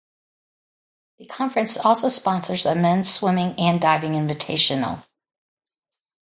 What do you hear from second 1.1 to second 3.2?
The conference also sponsors a men's